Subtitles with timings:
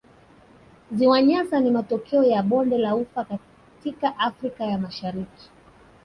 [0.91, 5.49] Ziwa Nyasa ni matokeo ya bonde la ufa katika Afrika ya Mashariki